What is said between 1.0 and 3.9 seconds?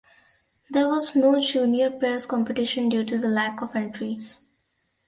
no junior pairs competition due to the lack of